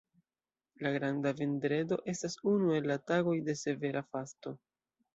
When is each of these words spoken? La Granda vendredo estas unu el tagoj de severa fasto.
La 0.85 0.91
Granda 0.95 1.33
vendredo 1.41 2.01
estas 2.15 2.39
unu 2.55 2.75
el 2.81 2.91
tagoj 3.15 3.39
de 3.51 3.59
severa 3.65 4.07
fasto. 4.13 4.61